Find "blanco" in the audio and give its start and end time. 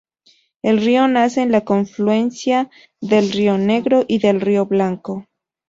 4.65-5.27